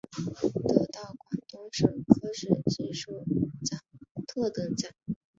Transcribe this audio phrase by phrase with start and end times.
[0.67, 3.23] 得到广东省科学技术
[3.63, 3.79] 奖
[4.25, 4.89] 特等奖。